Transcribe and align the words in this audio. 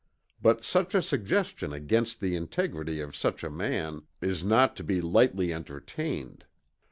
But 0.41 0.63
such 0.63 0.95
a 0.95 1.01
suggestion 1.03 1.73
against 1.73 2.21
the 2.21 2.35
integrity 2.35 3.01
of 3.01 3.15
such 3.15 3.43
a 3.43 3.51
man 3.51 4.01
is 4.19 4.43
not 4.43 4.75
to 4.77 4.83
be 4.83 4.99
lightly 4.99 5.53
entertained. 5.53 6.43